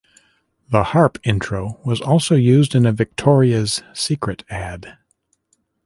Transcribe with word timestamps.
The 0.71 0.81
harp 0.83 1.19
intro 1.23 1.79
was 1.85 2.01
also 2.01 2.33
used 2.33 2.73
in 2.73 2.87
a 2.87 2.91
Victoria's 2.91 3.83
Secret 3.93 4.43
ad. 4.49 4.97